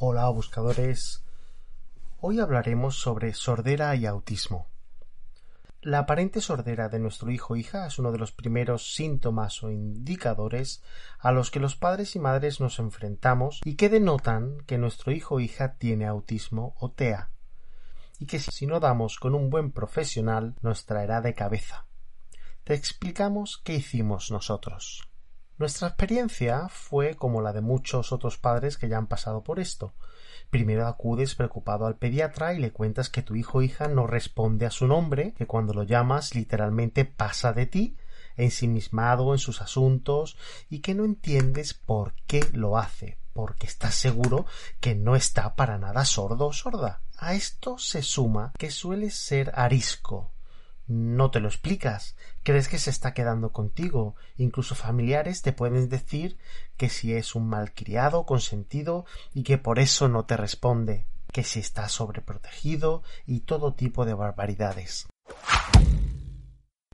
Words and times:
Hola 0.00 0.28
buscadores, 0.28 1.22
hoy 2.18 2.40
hablaremos 2.40 2.96
sobre 2.96 3.32
sordera 3.32 3.94
y 3.94 4.06
autismo. 4.06 4.66
La 5.82 6.00
aparente 6.00 6.40
sordera 6.40 6.88
de 6.88 6.98
nuestro 6.98 7.30
hijo 7.30 7.54
o 7.54 7.56
hija 7.56 7.86
es 7.86 8.00
uno 8.00 8.10
de 8.10 8.18
los 8.18 8.32
primeros 8.32 8.92
síntomas 8.92 9.62
o 9.62 9.70
indicadores 9.70 10.82
a 11.20 11.30
los 11.30 11.52
que 11.52 11.60
los 11.60 11.76
padres 11.76 12.16
y 12.16 12.18
madres 12.18 12.58
nos 12.58 12.80
enfrentamos 12.80 13.60
y 13.64 13.76
que 13.76 13.88
denotan 13.88 14.58
que 14.66 14.78
nuestro 14.78 15.12
hijo 15.12 15.36
o 15.36 15.40
hija 15.40 15.76
tiene 15.76 16.06
autismo 16.06 16.74
o 16.80 16.90
TEA 16.90 17.30
y 18.18 18.26
que 18.26 18.40
si 18.40 18.66
no 18.66 18.80
damos 18.80 19.20
con 19.20 19.36
un 19.36 19.48
buen 19.48 19.70
profesional 19.70 20.56
nos 20.60 20.86
traerá 20.86 21.20
de 21.20 21.34
cabeza. 21.34 21.86
Te 22.64 22.74
explicamos 22.74 23.62
qué 23.62 23.74
hicimos 23.74 24.32
nosotros. 24.32 25.08
Nuestra 25.56 25.86
experiencia 25.86 26.68
fue 26.68 27.14
como 27.14 27.40
la 27.40 27.52
de 27.52 27.60
muchos 27.60 28.10
otros 28.10 28.38
padres 28.38 28.76
que 28.76 28.88
ya 28.88 28.98
han 28.98 29.06
pasado 29.06 29.44
por 29.44 29.60
esto. 29.60 29.94
Primero 30.50 30.88
acudes 30.88 31.36
preocupado 31.36 31.86
al 31.86 31.96
pediatra 31.96 32.54
y 32.54 32.58
le 32.58 32.72
cuentas 32.72 33.08
que 33.08 33.22
tu 33.22 33.36
hijo 33.36 33.58
o 33.58 33.62
hija 33.62 33.86
no 33.86 34.08
responde 34.08 34.66
a 34.66 34.70
su 34.70 34.88
nombre, 34.88 35.32
que 35.34 35.46
cuando 35.46 35.72
lo 35.72 35.84
llamas 35.84 36.34
literalmente 36.34 37.04
pasa 37.04 37.52
de 37.52 37.66
ti, 37.66 37.96
ensimismado 38.36 39.32
en 39.32 39.38
sus 39.38 39.62
asuntos 39.62 40.36
y 40.68 40.80
que 40.80 40.94
no 40.96 41.04
entiendes 41.04 41.72
por 41.72 42.14
qué 42.26 42.44
lo 42.52 42.76
hace, 42.76 43.18
porque 43.32 43.68
estás 43.68 43.94
seguro 43.94 44.46
que 44.80 44.96
no 44.96 45.14
está 45.14 45.54
para 45.54 45.78
nada 45.78 46.04
sordo 46.04 46.46
o 46.46 46.52
sorda. 46.52 47.00
A 47.16 47.34
esto 47.34 47.78
se 47.78 48.02
suma 48.02 48.52
que 48.58 48.72
suele 48.72 49.10
ser 49.10 49.52
arisco, 49.54 50.32
no 50.86 51.30
te 51.30 51.40
lo 51.40 51.48
explicas, 51.48 52.16
crees 52.42 52.68
que 52.68 52.78
se 52.78 52.90
está 52.90 53.14
quedando 53.14 53.52
contigo, 53.52 54.16
incluso 54.36 54.74
familiares 54.74 55.42
te 55.42 55.52
pueden 55.52 55.88
decir 55.88 56.36
que 56.76 56.88
si 56.88 57.14
es 57.14 57.34
un 57.34 57.48
malcriado 57.48 58.26
consentido 58.26 59.06
y 59.32 59.42
que 59.44 59.58
por 59.58 59.78
eso 59.78 60.08
no 60.08 60.24
te 60.24 60.36
responde, 60.36 61.06
que 61.32 61.42
si 61.42 61.60
está 61.60 61.88
sobreprotegido 61.88 63.02
y 63.26 63.40
todo 63.40 63.74
tipo 63.74 64.04
de 64.04 64.14
barbaridades. 64.14 65.06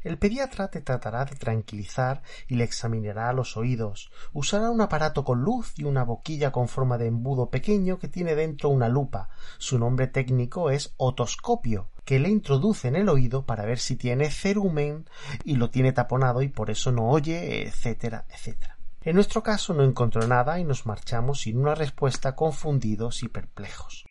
El 0.02 0.16
pediatra 0.16 0.68
te 0.68 0.80
tratará 0.80 1.26
de 1.26 1.36
tranquilizar 1.36 2.22
y 2.48 2.54
le 2.54 2.64
examinará 2.64 3.34
los 3.34 3.58
oídos. 3.58 4.10
Usará 4.32 4.70
un 4.70 4.80
aparato 4.80 5.24
con 5.24 5.42
luz 5.42 5.74
y 5.76 5.84
una 5.84 6.04
boquilla 6.04 6.52
con 6.52 6.68
forma 6.68 6.96
de 6.96 7.06
embudo 7.06 7.50
pequeño 7.50 7.98
que 7.98 8.08
tiene 8.08 8.34
dentro 8.34 8.70
una 8.70 8.88
lupa. 8.88 9.28
Su 9.58 9.78
nombre 9.78 10.06
técnico 10.06 10.70
es 10.70 10.94
otoscopio, 10.96 11.90
que 12.10 12.18
le 12.18 12.28
introduce 12.28 12.88
en 12.88 12.96
el 12.96 13.08
oído 13.08 13.46
para 13.46 13.64
ver 13.64 13.78
si 13.78 13.94
tiene 13.94 14.32
cerumen 14.32 15.08
y 15.44 15.54
lo 15.54 15.70
tiene 15.70 15.92
taponado 15.92 16.42
y 16.42 16.48
por 16.48 16.68
eso 16.68 16.90
no 16.90 17.08
oye, 17.08 17.68
etcétera, 17.68 18.26
etcétera. 18.28 18.80
En 19.02 19.14
nuestro 19.14 19.44
caso 19.44 19.74
no 19.74 19.84
encontró 19.84 20.26
nada 20.26 20.58
y 20.58 20.64
nos 20.64 20.86
marchamos 20.86 21.42
sin 21.42 21.56
una 21.56 21.76
respuesta 21.76 22.34
confundidos 22.34 23.22
y 23.22 23.28
perplejos. 23.28 24.06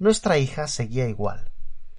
Nuestra 0.00 0.38
hija 0.38 0.66
seguía 0.66 1.06
igual 1.06 1.52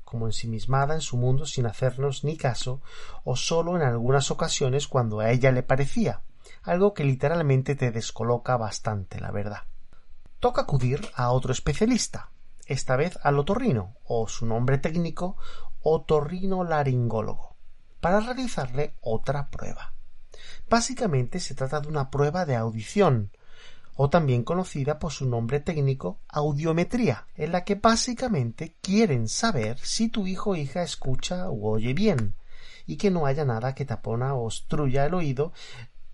como 0.03 0.25
ensimismada 0.25 0.93
en 0.93 0.99
su 0.99 1.15
mundo 1.15 1.45
sin 1.45 1.67
hacernos 1.67 2.25
ni 2.25 2.35
caso, 2.35 2.81
o 3.23 3.37
solo 3.37 3.77
en 3.77 3.83
algunas 3.83 4.31
ocasiones 4.31 4.89
cuando 4.89 5.21
a 5.21 5.31
ella 5.31 5.53
le 5.53 5.63
parecía, 5.63 6.23
algo 6.63 6.93
que 6.93 7.05
literalmente 7.05 7.75
te 7.75 7.91
descoloca 7.91 8.57
bastante, 8.57 9.21
la 9.21 9.31
verdad. 9.31 9.63
Toca 10.41 10.63
acudir 10.63 10.99
a 11.15 11.31
otro 11.31 11.53
especialista, 11.53 12.31
esta 12.65 12.95
vez 12.95 13.17
al 13.23 13.39
otorrino, 13.39 13.95
o 14.03 14.27
su 14.27 14.45
nombre 14.45 14.77
técnico, 14.77 15.37
otorrino 15.81 16.63
laringólogo, 16.63 17.55
para 17.99 18.19
realizarle 18.19 18.95
otra 19.01 19.49
prueba. 19.49 19.93
Básicamente 20.69 21.39
se 21.39 21.55
trata 21.55 21.81
de 21.81 21.87
una 21.87 22.09
prueba 22.09 22.45
de 22.45 22.55
audición, 22.55 23.31
o 23.95 24.09
también 24.09 24.43
conocida 24.43 24.99
por 24.99 25.11
su 25.11 25.27
nombre 25.27 25.59
técnico 25.59 26.19
audiometría, 26.29 27.27
en 27.35 27.51
la 27.51 27.63
que 27.63 27.75
básicamente 27.75 28.77
quieren 28.81 29.27
saber 29.27 29.77
si 29.79 30.07
tu 30.09 30.27
hijo 30.27 30.51
o 30.51 30.55
hija 30.55 30.81
escucha 30.81 31.49
o 31.49 31.71
oye 31.71 31.93
bien, 31.93 32.35
y 32.85 32.97
que 32.97 33.11
no 33.11 33.25
haya 33.25 33.45
nada 33.45 33.75
que 33.75 33.85
tapona 33.85 34.33
o 34.33 34.45
obstruya 34.45 35.05
el 35.05 35.13
oído, 35.13 35.53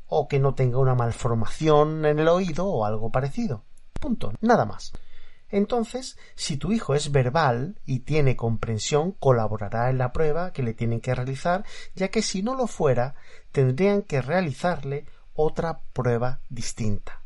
o 0.07 0.27
que 0.27 0.39
no 0.39 0.55
tenga 0.55 0.79
una 0.79 0.95
malformación 0.95 2.05
en 2.05 2.19
el 2.19 2.27
oído 2.27 2.65
o 2.65 2.85
algo 2.85 3.11
parecido. 3.11 3.63
Punto. 3.99 4.33
Nada 4.41 4.65
más. 4.65 4.93
Entonces, 5.49 6.17
si 6.35 6.57
tu 6.57 6.71
hijo 6.71 6.93
es 6.93 7.11
verbal 7.11 7.79
y 7.85 7.99
tiene 7.99 8.35
comprensión, 8.35 9.13
colaborará 9.13 9.89
en 9.89 9.97
la 9.97 10.11
prueba 10.11 10.51
que 10.51 10.63
le 10.63 10.73
tienen 10.73 11.01
que 11.01 11.15
realizar, 11.15 11.65
ya 11.95 12.09
que 12.09 12.21
si 12.21 12.43
no 12.43 12.55
lo 12.55 12.67
fuera, 12.67 13.15
tendrían 13.51 14.01
que 14.01 14.21
realizarle 14.21 15.05
otra 15.33 15.79
prueba 15.93 16.41
distinta. 16.49 17.16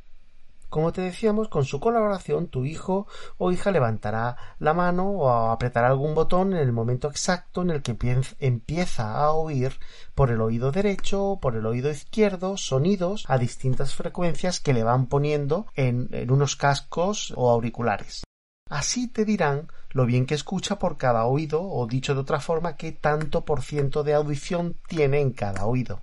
Como 0.72 0.94
te 0.94 1.02
decíamos, 1.02 1.50
con 1.50 1.66
su 1.66 1.82
colaboración 1.82 2.48
tu 2.48 2.64
hijo 2.64 3.06
o 3.38 3.52
hija 3.52 3.72
levantará 3.72 4.38
la 4.58 4.74
mano 4.74 5.09
o 5.09 5.30
apretará 5.52 5.90
algún 5.90 6.16
botón 6.16 6.54
en 6.54 6.59
el 6.59 6.72
momento 6.72 7.09
exacto 7.09 7.62
en 7.62 7.72
el 7.72 7.82
que 7.82 7.98
empieza 8.40 9.18
a 9.18 9.32
oír 9.34 9.78
por 10.16 10.32
el 10.32 10.40
oído 10.40 10.72
derecho 10.72 11.26
o 11.26 11.40
por 11.42 11.58
el 11.58 11.66
oído 11.66 11.92
izquierdo 11.92 12.56
sonidos 12.56 13.26
a 13.28 13.38
distintas 13.38 13.96
frecuencias 13.96 14.62
que 14.62 14.72
le 14.72 14.85
van 14.85 15.08
poniendo 15.08 15.68
en, 15.76 16.09
unos 16.32 16.56
cascos 16.56 17.34
o 17.35 17.50
auriculares. 17.50 18.23
Así 18.70 19.09
te 19.09 19.26
dirán 19.26 19.68
lo 19.90 20.06
bien 20.06 20.26
que 20.26 20.35
escucha 20.35 20.79
por 20.79 20.96
cada 20.96 21.26
oído 21.26 21.62
o 21.62 21.85
dicho 21.85 22.14
de 22.14 22.22
otra 22.22 22.40
forma 22.40 22.78
qué 22.78 22.94
tanto 22.94 23.44
por 23.44 23.62
ciento 23.62 24.03
de 24.03 24.14
audición 24.14 24.78
tiene 24.88 25.20
en 25.20 25.32
cada 25.32 25.66
oído. 25.66 26.00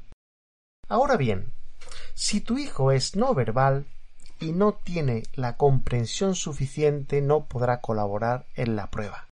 Ahora 0.91 1.17
bien, 1.17 1.55
si 2.13 2.43
tu 2.43 2.59
hijo 2.59 2.93
es 2.93 3.17
no 3.17 3.33
verbal, 3.33 3.87
y 4.41 4.53
no 4.53 4.73
tiene 4.73 5.25
la 5.35 5.57
comprensión 5.57 6.35
suficiente 6.35 7.21
no 7.21 7.47
podrá 7.47 7.81
colaborar 7.81 8.47
en 8.55 8.77
la 8.77 8.91
prueba. 8.91 9.29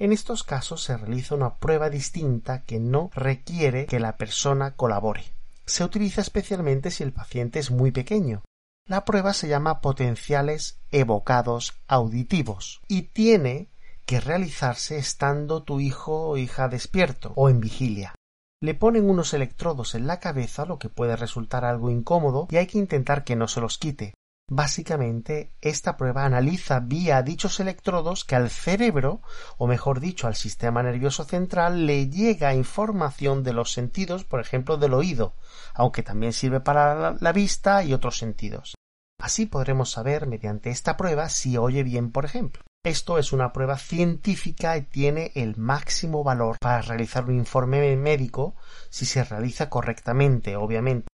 En 0.00 0.12
estos 0.12 0.44
casos 0.44 0.82
se 0.82 0.96
realiza 0.96 1.34
una 1.34 1.56
prueba 1.56 1.90
distinta 1.90 2.62
que 2.62 2.80
no 2.80 3.10
requiere 3.14 3.86
que 3.86 4.00
la 4.00 4.16
persona 4.16 4.74
colabore. 4.74 5.24
Se 5.66 5.84
utiliza 5.84 6.22
especialmente 6.22 6.90
si 6.90 7.02
el 7.02 7.12
paciente 7.12 7.58
es 7.58 7.70
muy 7.70 7.90
pequeño. 7.90 8.42
La 8.86 9.04
prueba 9.04 9.34
se 9.34 9.46
llama 9.46 9.80
potenciales 9.80 10.78
evocados 10.90 11.74
auditivos 11.86 12.80
y 12.88 13.02
tiene 13.02 13.68
que 14.06 14.20
realizarse 14.20 14.98
estando 14.98 15.62
tu 15.62 15.80
hijo 15.80 16.30
o 16.30 16.36
hija 16.36 16.68
despierto 16.68 17.32
o 17.36 17.48
en 17.48 17.60
vigilia. 17.60 18.14
Le 18.62 18.74
ponen 18.74 19.08
unos 19.08 19.32
electrodos 19.32 19.94
en 19.94 20.06
la 20.06 20.18
cabeza, 20.18 20.64
lo 20.64 20.78
que 20.78 20.88
puede 20.88 21.16
resultar 21.16 21.64
algo 21.64 21.90
incómodo, 21.90 22.48
y 22.50 22.56
hay 22.56 22.66
que 22.66 22.78
intentar 22.78 23.24
que 23.24 23.36
no 23.36 23.48
se 23.48 23.60
los 23.60 23.78
quite. 23.78 24.14
Básicamente, 24.52 25.52
esta 25.60 25.96
prueba 25.96 26.24
analiza 26.24 26.80
vía 26.80 27.22
dichos 27.22 27.60
electrodos 27.60 28.24
que 28.24 28.34
al 28.34 28.50
cerebro, 28.50 29.22
o 29.58 29.68
mejor 29.68 30.00
dicho, 30.00 30.26
al 30.26 30.34
sistema 30.34 30.82
nervioso 30.82 31.22
central, 31.22 31.86
le 31.86 32.08
llega 32.08 32.52
información 32.52 33.44
de 33.44 33.52
los 33.52 33.70
sentidos, 33.70 34.24
por 34.24 34.40
ejemplo, 34.40 34.76
del 34.76 34.94
oído, 34.94 35.36
aunque 35.72 36.02
también 36.02 36.32
sirve 36.32 36.58
para 36.58 37.16
la 37.20 37.32
vista 37.32 37.84
y 37.84 37.92
otros 37.92 38.18
sentidos. 38.18 38.74
Así 39.20 39.46
podremos 39.46 39.92
saber 39.92 40.26
mediante 40.26 40.70
esta 40.70 40.96
prueba 40.96 41.28
si 41.28 41.56
oye 41.56 41.84
bien, 41.84 42.10
por 42.10 42.24
ejemplo. 42.24 42.64
Esto 42.82 43.18
es 43.18 43.32
una 43.32 43.52
prueba 43.52 43.78
científica 43.78 44.76
y 44.76 44.82
tiene 44.82 45.30
el 45.36 45.56
máximo 45.58 46.24
valor 46.24 46.56
para 46.58 46.82
realizar 46.82 47.24
un 47.26 47.36
informe 47.36 47.94
médico 47.94 48.56
si 48.88 49.06
se 49.06 49.22
realiza 49.22 49.70
correctamente, 49.70 50.56
obviamente. 50.56 51.09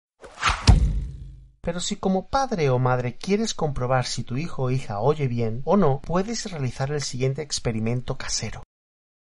Pero 1.63 1.79
si 1.79 1.95
como 1.95 2.27
padre 2.27 2.69
o 2.69 2.77
madre 2.77 3.15
quieres 3.15 3.53
comprobar 3.53 4.05
si 4.05 4.25
tu 4.25 4.35
hijo 4.35 4.63
o 4.63 4.69
hija 4.69 4.99
oye 4.99 5.29
bien 5.29 5.61
o 5.63 5.77
no, 5.77 6.01
puedes 6.01 6.51
realizar 6.51 6.91
el 6.91 7.01
siguiente 7.01 7.41
experimento 7.41 8.17
casero. 8.17 8.63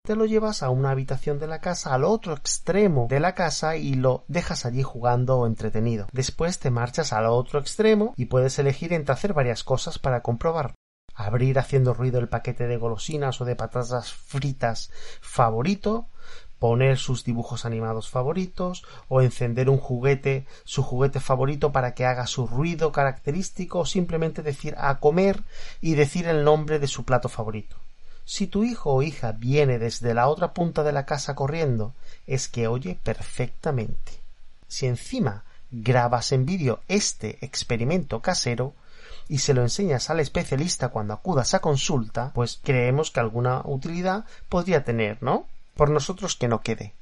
Te 0.05 0.17
lo 0.17 0.27
llevas 0.27 0.65
a 0.65 0.69
una 0.69 0.91
habitación 0.91 1.39
de 1.39 1.47
la 1.47 1.61
casa, 1.61 1.95
al 1.95 2.03
otro 2.03 2.35
extremo 2.35 3.07
de 3.09 3.21
la 3.21 3.37
casa 3.37 3.77
y 3.77 3.95
lo 3.95 4.25
dejas 4.27 4.67
allí 4.67 4.83
jugando 4.83 5.39
o 5.39 5.47
entretenido. 5.47 6.09
Después 6.13 6.59
te 6.59 6.73
marchas 6.73 7.13
al 7.13 7.27
otro 7.27 7.61
extremo 7.61 8.15
y 8.17 8.27
puedes 8.27 8.59
elegir 8.59 8.93
entre 8.93 9.13
hacer 9.13 9.33
varias 9.33 9.63
cosas 9.63 10.01
para 10.01 10.21
comprobar. 10.21 10.75
Abrir 11.15 11.61
haciendo 11.61 11.95
ruido 11.95 12.19
el 12.19 12.29
paquete 12.29 12.67
de 12.67 12.77
golosinas 12.77 13.41
o 13.41 13.45
de 13.45 13.55
patatas 13.55 14.13
fritas 14.13 14.91
favorito, 15.21 16.09
poner 16.59 16.99
sus 16.99 17.25
dibujos 17.25 17.65
animados 17.65 18.09
favoritos 18.11 18.85
o 19.09 19.21
encender 19.21 19.69
un 19.69 19.79
juguete, 19.79 20.47
su 20.65 20.83
juguete 20.83 21.21
favorito 21.21 21.73
para 21.73 21.95
que 21.95 22.07
haga 22.07 22.27
su 22.27 22.47
ruido 22.47 22.93
característico 22.93 23.81
o 23.81 23.87
simplemente 23.87 24.43
decir 24.43 24.75
a 24.79 24.99
comer 24.99 25.43
y 25.81 25.95
decir 25.95 26.27
el 26.27 26.45
nombre 26.45 26.79
de 26.79 26.89
su 26.89 27.05
plato 27.05 27.29
favorito. 27.29 27.77
Si 28.25 28.47
tu 28.47 28.65
hijo 28.65 28.95
o 28.95 29.03
hija 29.03 29.33
viene 29.33 29.79
desde 29.79 30.15
la 30.15 30.29
otra 30.29 30.55
punta 30.55 30.83
de 30.83 30.93
la 30.93 31.05
casa 31.05 31.35
corriendo, 31.35 31.93
es 32.27 32.49
que 32.49 32.69
oye 32.69 32.99
perfectamente. 33.03 34.13
Si 34.67 34.87
encima 34.87 35.45
grabas 35.71 36.33
en 36.33 36.47
vídeo 36.47 36.81
este 36.89 37.45
experimento 37.45 38.21
casero 38.21 38.75
y 39.29 39.39
se 39.39 39.55
lo 39.55 39.63
enseñas 39.63 40.09
al 40.09 40.21
especialista 40.21 40.89
cuando 40.89 41.15
acudas 41.15 41.53
a 41.55 41.61
consulta, 41.61 42.33
pues 42.35 42.61
creemos 42.63 43.11
que 43.11 43.21
alguna 43.21 43.63
utilidad 43.65 44.25
podría 44.49 44.85
tener, 44.85 45.23
¿no? 45.23 45.47
Por 45.75 45.91
nosotros 45.91 46.37
que 46.37 46.49
no 46.49 46.61
quede. 46.61 46.95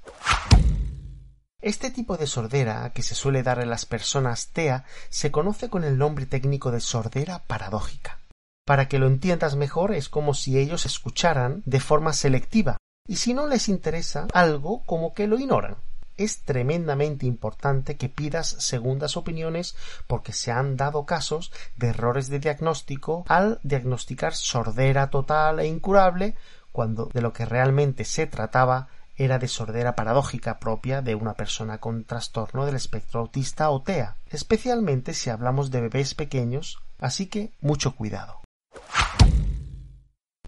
Este 1.63 1.91
tipo 1.91 2.17
de 2.17 2.27
sordera 2.27 2.91
que 2.93 3.03
se 3.05 3.15
suele 3.15 3.45
dar 3.45 3.61
en 3.61 3.71
las 3.71 3.87
personas 3.87 4.49
TEA 4.49 4.85
se 5.11 5.31
conoce 5.31 5.71
con 5.71 5.85
el 5.85 5.97
nombre 5.97 6.27
técnico 6.27 6.73
de 6.73 6.81
sordera 6.81 7.45
paradójica. 7.47 8.19
Para 8.67 8.89
que 8.89 8.99
lo 8.99 9.07
entiendas 9.07 9.55
mejor 9.55 9.95
es 9.95 10.09
como 10.09 10.35
si 10.35 10.59
ellos 10.59 10.87
escucharan 10.87 11.63
de 11.65 11.79
forma 11.79 12.13
selectiva 12.15 12.79
y 13.07 13.17
si 13.17 13.33
no 13.33 13.47
les 13.47 13.69
interesa 13.69 14.27
algo 14.33 14.83
como 14.87 15.15
que 15.15 15.29
lo 15.29 15.39
ignoran. 15.39 15.77
Es 16.17 16.43
tremendamente 16.43 17.27
importante 17.27 17.97
que 17.97 18.09
pidas 18.09 18.49
segundas 18.59 19.17
opiniones 19.17 19.77
porque 20.07 20.33
se 20.33 20.53
han 20.53 20.77
dado 20.77 21.07
casos 21.07 21.53
de 21.77 21.89
errores 21.89 22.29
de 22.29 22.39
diagnóstico 22.39 23.25
al 23.29 23.61
diagnosticar 23.63 24.35
sordera 24.35 25.11
total 25.11 25.61
e 25.61 25.67
incurable 25.67 26.37
cuando 26.73 27.11
de 27.13 27.21
lo 27.21 27.33
que 27.33 27.45
realmente 27.45 28.05
se 28.05 28.27
trataba 28.27 28.89
era 29.17 29.39
de 29.39 29.49
sordera 29.49 29.95
paradójica 29.95 30.59
propia 30.59 31.03
de 31.03 31.15
una 31.15 31.35
persona 31.35 31.79
con 31.79 32.05
trastorno 32.05 32.67
del 32.67 32.77
espectro 32.77 33.21
autista 33.21 33.71
o 33.71 33.83
TEA, 33.83 34.17
especialmente 34.31 35.15
si 35.15 35.31
hablamos 35.31 35.71
de 35.71 35.83
bebés 35.83 36.15
pequeños, 36.15 36.79
así 36.99 37.27
que 37.27 37.53
mucho 37.61 37.95
cuidado. 37.95 38.41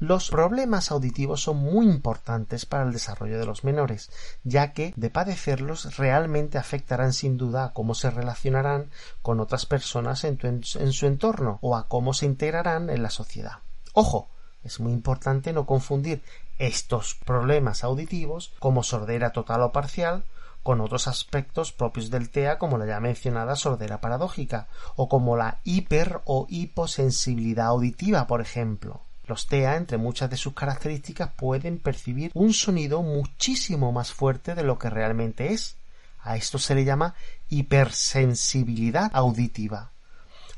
Los 0.00 0.28
problemas 0.28 0.90
auditivos 0.90 1.42
son 1.42 1.58
muy 1.58 1.86
importantes 1.86 2.66
para 2.66 2.82
el 2.82 2.92
desarrollo 2.92 3.38
de 3.38 3.46
los 3.46 3.62
menores, 3.62 4.10
ya 4.42 4.72
que 4.72 4.92
de 4.96 5.08
padecerlos 5.08 5.96
realmente 5.96 6.58
afectarán 6.58 7.12
sin 7.12 7.38
duda 7.38 7.64
a 7.64 7.72
cómo 7.72 7.94
se 7.94 8.10
relacionarán 8.10 8.90
con 9.22 9.38
otras 9.38 9.66
personas 9.66 10.24
en, 10.24 10.38
en 10.42 10.92
su 10.92 11.06
entorno 11.06 11.58
o 11.62 11.76
a 11.76 11.86
cómo 11.86 12.12
se 12.12 12.26
integrarán 12.26 12.90
en 12.90 13.04
la 13.04 13.10
sociedad. 13.10 13.58
Ojo, 13.92 14.28
es 14.64 14.80
muy 14.80 14.92
importante 14.92 15.52
no 15.52 15.66
confundir 15.66 16.22
estos 16.58 17.14
problemas 17.14 17.84
auditivos 17.84 18.52
como 18.58 18.82
sordera 18.82 19.30
total 19.30 19.62
o 19.62 19.72
parcial 19.72 20.24
con 20.62 20.80
otros 20.80 21.08
aspectos 21.08 21.72
propios 21.72 22.10
del 22.10 22.30
TEA 22.30 22.58
como 22.58 22.78
la 22.78 22.86
ya 22.86 22.98
mencionada 22.98 23.54
sordera 23.54 24.00
paradójica 24.00 24.66
o 24.96 25.08
como 25.08 25.36
la 25.36 25.60
hiper 25.62 26.22
o 26.24 26.46
hiposensibilidad 26.48 27.66
auditiva, 27.66 28.26
por 28.26 28.40
ejemplo. 28.40 29.02
Los 29.26 29.46
TEA, 29.46 29.76
entre 29.76 29.98
muchas 29.98 30.30
de 30.30 30.36
sus 30.36 30.54
características, 30.54 31.30
pueden 31.36 31.78
percibir 31.78 32.30
un 32.34 32.52
sonido 32.52 33.02
muchísimo 33.02 33.92
más 33.92 34.12
fuerte 34.12 34.54
de 34.54 34.62
lo 34.62 34.78
que 34.78 34.90
realmente 34.90 35.52
es. 35.52 35.76
A 36.20 36.36
esto 36.36 36.58
se 36.58 36.74
le 36.74 36.84
llama 36.84 37.14
hipersensibilidad 37.50 39.10
auditiva. 39.14 39.90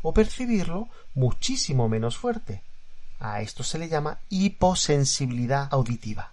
O 0.02 0.14
percibirlo 0.14 0.88
muchísimo 1.14 1.88
menos 1.88 2.16
fuerte. 2.16 2.62
A 3.20 3.40
esto 3.40 3.62
se 3.62 3.78
le 3.78 3.88
llama 3.88 4.18
hiposensibilidad 4.28 5.68
auditiva. 5.70 6.32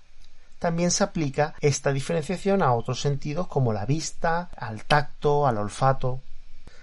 También 0.60 0.92
se 0.92 1.04
aplica 1.04 1.56
esta 1.60 1.92
diferenciación 1.92 2.62
a 2.62 2.74
otros 2.74 3.02
sentidos 3.02 3.48
como 3.48 3.74
la 3.74 3.86
vista, 3.86 4.50
al 4.56 4.84
tacto, 4.86 5.46
al 5.46 5.58
olfato. 5.58 6.22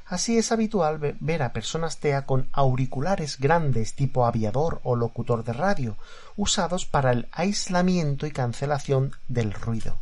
Así 0.07 0.37
es 0.37 0.53
habitual 0.53 0.99
ver 1.21 1.43
a 1.43 1.53
personas 1.53 1.99
TEA 1.99 2.27
con 2.27 2.49
auriculares 2.53 3.39
grandes 3.39 3.95
tipo 3.95 4.27
aviador 4.27 4.81
o 4.83 4.97
locutor 4.97 5.45
de 5.45 5.53
radio, 5.53 5.97
usados 6.37 6.85
para 6.85 7.13
el 7.13 7.29
aislamiento 7.33 8.27
y 8.27 8.33
cancelación 8.33 9.13
del 9.29 9.53
ruido. 9.53 9.97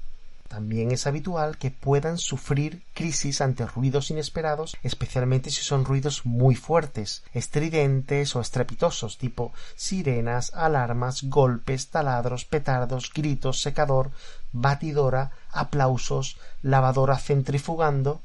También 0.49 0.93
es 0.93 1.07
habitual 1.07 1.59
que 1.59 1.71
puedan 1.71 2.17
sufrir 2.17 2.83
crisis 2.95 3.43
ante 3.43 3.67
ruidos 3.67 4.11
inesperados, 4.11 4.79
especialmente 4.83 5.51
si 5.51 5.63
son 5.63 5.85
ruidos 5.85 6.25
muy 6.25 6.55
fuertes, 6.55 7.23
estridentes 7.35 8.35
o 8.35 8.41
estrepitosos, 8.41 9.19
tipo 9.19 9.53
sirenas, 9.77 10.53
alarmas, 10.55 11.25
golpes, 11.25 11.89
taladros, 11.89 12.47
petardos, 12.47 13.13
gritos, 13.13 13.61
secador, 13.61 14.11
batidora, 14.53 15.33
aplausos, 15.53 16.39
lavadora 16.63 17.19
centrifugando, 17.19 18.23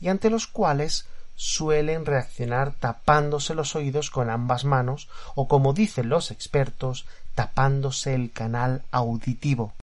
y 0.00 0.08
ante 0.08 0.30
los 0.30 0.46
cuales 0.46 1.06
suelen 1.34 2.06
reaccionar 2.06 2.72
tapándose 2.72 3.54
los 3.54 3.76
oídos 3.76 4.10
con 4.10 4.30
ambas 4.30 4.64
manos 4.64 5.10
o 5.34 5.46
como 5.46 5.74
dicen 5.74 6.08
los 6.08 6.30
expertos 6.30 7.04
tapándose 7.34 8.14
el 8.14 8.32
canal 8.32 8.82
auditivo 8.90 9.74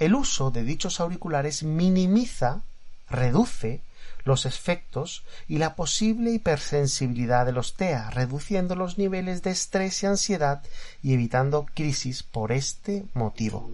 el 0.00 0.14
uso 0.14 0.50
de 0.50 0.64
dichos 0.64 0.98
auriculares 0.98 1.62
minimiza, 1.62 2.62
reduce 3.08 3.82
los 4.24 4.46
efectos 4.46 5.22
y 5.46 5.58
la 5.58 5.76
posible 5.76 6.32
hipersensibilidad 6.32 7.46
de 7.46 7.52
los 7.52 7.74
TEA, 7.74 8.10
reduciendo 8.10 8.74
los 8.74 8.98
niveles 8.98 9.42
de 9.42 9.50
estrés 9.50 10.02
y 10.02 10.06
ansiedad 10.06 10.62
y 11.02 11.14
evitando 11.14 11.66
crisis 11.74 12.22
por 12.22 12.50
este 12.50 13.04
motivo. 13.14 13.70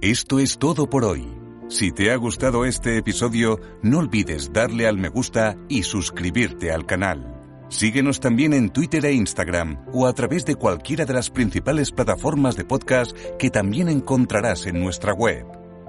Esto 0.00 0.38
es 0.38 0.58
todo 0.58 0.90
por 0.90 1.04
hoy. 1.04 1.26
Si 1.68 1.90
te 1.90 2.12
ha 2.12 2.16
gustado 2.16 2.64
este 2.64 2.96
episodio, 2.96 3.58
no 3.82 3.98
olvides 3.98 4.52
darle 4.52 4.86
al 4.86 4.98
me 4.98 5.08
gusta 5.08 5.56
y 5.68 5.82
suscribirte 5.82 6.70
al 6.70 6.86
canal. 6.86 7.35
Síguenos 7.68 8.20
también 8.20 8.52
en 8.52 8.70
Twitter 8.70 9.04
e 9.04 9.12
Instagram 9.12 9.84
o 9.92 10.06
a 10.06 10.12
través 10.12 10.44
de 10.44 10.54
cualquiera 10.54 11.04
de 11.04 11.14
las 11.14 11.30
principales 11.30 11.90
plataformas 11.90 12.56
de 12.56 12.64
podcast 12.64 13.16
que 13.38 13.50
también 13.50 13.88
encontrarás 13.88 14.66
en 14.66 14.80
nuestra 14.80 15.12
web. 15.12 15.46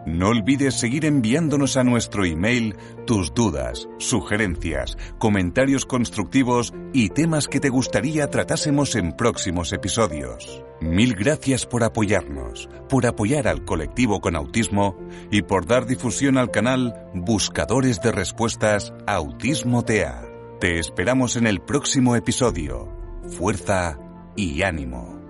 No 0.08 0.30
olvides 0.30 0.76
seguir 0.76 1.04
enviándonos 1.04 1.76
a 1.76 1.84
nuestro 1.84 2.24
email 2.24 2.78
tus 3.06 3.34
dudas, 3.34 3.90
sugerencias, 3.98 4.98
comentarios 5.18 5.86
constructivos 5.86 6.74
y 6.94 7.10
temas 7.10 7.50
que 7.50 7.60
te 7.60 7.68
gustaría 7.68 8.30
tratásemos 8.30 8.96
en 8.96 9.12
próximos 9.12 9.74
episodios. 9.74 10.64
Mil 10.80 11.14
gracias 11.14 11.66
por 11.66 11.84
apoyarnos, 11.84 12.70
por 12.88 13.06
apoyar 13.06 13.50
al 13.50 13.66
colectivo 13.66 14.22
con 14.22 14.38
autismo 14.38 14.98
y 15.30 15.42
por 15.42 15.66
dar 15.66 15.86
difusión 15.86 16.38
al 16.38 16.52
canal 16.52 16.96
Buscadores 17.14 18.00
de 18.00 18.14
Respuestas 18.14 18.94
Autismo 19.08 19.84
TEA. 19.84 20.27
Te 20.60 20.80
esperamos 20.80 21.36
en 21.36 21.46
el 21.46 21.60
próximo 21.60 22.16
episodio. 22.16 22.92
Fuerza 23.38 24.00
y 24.36 24.64
ánimo. 24.64 25.22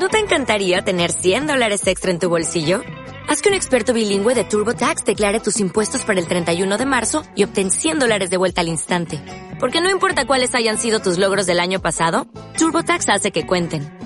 ¿No 0.00 0.08
te 0.08 0.18
encantaría 0.18 0.82
tener 0.82 1.12
100 1.12 1.46
dólares 1.46 1.86
extra 1.86 2.10
en 2.10 2.18
tu 2.18 2.28
bolsillo? 2.28 2.80
Haz 3.28 3.40
que 3.40 3.50
un 3.50 3.54
experto 3.54 3.92
bilingüe 3.92 4.34
de 4.34 4.42
TurboTax 4.42 5.04
declare 5.04 5.38
tus 5.38 5.60
impuestos 5.60 6.04
para 6.04 6.18
el 6.18 6.26
31 6.26 6.76
de 6.76 6.86
marzo 6.86 7.22
y 7.36 7.44
obtén 7.44 7.70
100 7.70 8.00
dólares 8.00 8.30
de 8.30 8.36
vuelta 8.36 8.62
al 8.62 8.68
instante. 8.68 9.22
Porque 9.60 9.80
no 9.80 9.90
importa 9.90 10.26
cuáles 10.26 10.56
hayan 10.56 10.76
sido 10.76 10.98
tus 10.98 11.18
logros 11.18 11.46
del 11.46 11.60
año 11.60 11.80
pasado, 11.80 12.26
TurboTax 12.58 13.08
hace 13.10 13.30
que 13.30 13.46
cuenten 13.46 13.99